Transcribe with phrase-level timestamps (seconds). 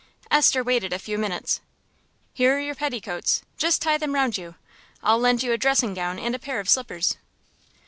[0.31, 1.61] Esther waited a few minutes.
[2.33, 3.43] "Here're your petticoats.
[3.55, 4.55] Just tie them round you;
[5.03, 7.17] I'll lend you a dressing gown and a pair of slippers."